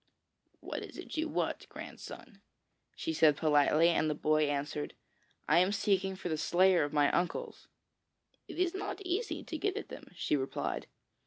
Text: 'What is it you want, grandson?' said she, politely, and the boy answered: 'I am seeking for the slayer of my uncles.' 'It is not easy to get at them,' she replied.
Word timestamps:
'What 0.61 0.81
is 0.81 0.97
it 0.97 1.15
you 1.15 1.27
want, 1.29 1.69
grandson?' 1.69 2.41
said 2.97 3.15
she, 3.35 3.39
politely, 3.39 3.89
and 3.89 4.09
the 4.09 4.15
boy 4.15 4.47
answered: 4.49 4.95
'I 5.47 5.59
am 5.59 5.71
seeking 5.71 6.15
for 6.15 6.27
the 6.27 6.39
slayer 6.39 6.83
of 6.83 6.91
my 6.91 7.11
uncles.' 7.11 7.67
'It 8.47 8.57
is 8.57 8.73
not 8.73 8.99
easy 9.05 9.43
to 9.43 9.57
get 9.59 9.77
at 9.77 9.89
them,' 9.89 10.09
she 10.15 10.35
replied. 10.35 10.87